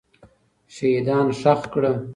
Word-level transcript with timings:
شهیدان 0.75 1.27
ښخ 1.39 1.61
کړه. 1.73 1.91